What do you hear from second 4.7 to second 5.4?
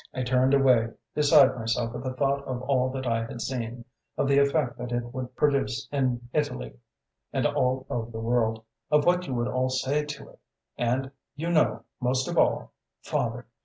that it would